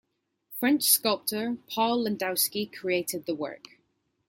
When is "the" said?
3.27-3.35